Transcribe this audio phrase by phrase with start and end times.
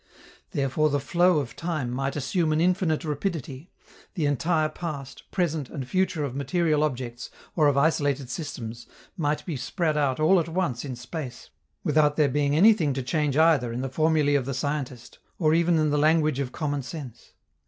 [0.49, 3.69] Therefore the flow of time might assume an infinite rapidity,
[4.15, 9.55] the entire past, present, and future of material objects or of isolated systems might be
[9.55, 11.51] spread out all at once in space,
[11.83, 15.77] without there being anything to change either in the formulae of the scientist or even
[15.77, 17.33] in the language of common sense.